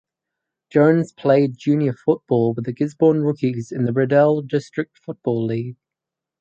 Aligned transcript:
Jones 0.71 1.11
played 1.11 1.59
junior 1.59 1.93
football 1.93 2.55
with 2.55 2.65
the 2.65 2.73
Gisborne 2.73 3.21
Rookies 3.21 3.71
in 3.71 3.85
the 3.85 3.93
Riddell 3.93 4.41
District 4.41 4.97
Football 4.97 5.45
League. 5.45 5.77